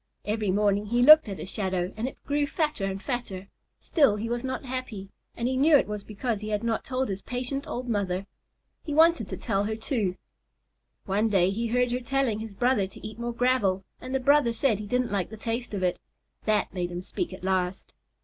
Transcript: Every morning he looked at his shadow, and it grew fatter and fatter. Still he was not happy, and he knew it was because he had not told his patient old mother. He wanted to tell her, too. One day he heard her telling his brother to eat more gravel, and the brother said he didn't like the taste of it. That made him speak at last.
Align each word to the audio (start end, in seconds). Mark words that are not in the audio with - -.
Every 0.25 0.49
morning 0.49 0.87
he 0.87 1.03
looked 1.03 1.29
at 1.29 1.37
his 1.37 1.51
shadow, 1.51 1.93
and 1.95 2.07
it 2.07 2.23
grew 2.25 2.47
fatter 2.47 2.85
and 2.85 2.99
fatter. 2.99 3.49
Still 3.77 4.15
he 4.15 4.29
was 4.29 4.43
not 4.43 4.65
happy, 4.65 5.09
and 5.37 5.47
he 5.47 5.55
knew 5.55 5.77
it 5.77 5.85
was 5.85 6.03
because 6.03 6.41
he 6.41 6.49
had 6.49 6.63
not 6.63 6.83
told 6.83 7.07
his 7.07 7.21
patient 7.21 7.67
old 7.67 7.87
mother. 7.87 8.25
He 8.83 8.95
wanted 8.95 9.27
to 9.29 9.37
tell 9.37 9.65
her, 9.65 9.75
too. 9.75 10.17
One 11.05 11.29
day 11.29 11.51
he 11.51 11.67
heard 11.67 11.91
her 11.91 11.99
telling 11.99 12.39
his 12.39 12.55
brother 12.55 12.87
to 12.87 13.07
eat 13.07 13.19
more 13.19 13.31
gravel, 13.31 13.83
and 13.99 14.15
the 14.15 14.19
brother 14.19 14.53
said 14.53 14.79
he 14.79 14.87
didn't 14.87 15.11
like 15.11 15.29
the 15.29 15.37
taste 15.37 15.71
of 15.71 15.83
it. 15.83 15.99
That 16.45 16.73
made 16.73 16.89
him 16.89 17.01
speak 17.01 17.31
at 17.31 17.43
last. 17.43 17.93